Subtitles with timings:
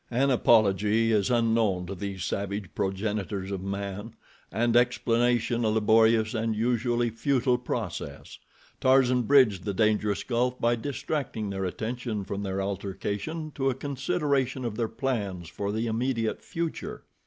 [0.09, 4.15] As apology is unknown to these savage progenitors of man,
[4.51, 8.39] and explanation a laborious and usually futile process,
[8.79, 14.65] Tarzan bridged the dangerous gulf by distracting their attention from their altercation to a consideration
[14.65, 17.03] of their plans for the immediate future.